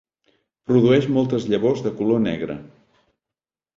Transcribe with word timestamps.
Produeix 0.69 1.05
moltes 1.19 1.45
llavors 1.53 1.85
de 1.89 1.93
color 2.01 2.25
negre. 2.27 2.57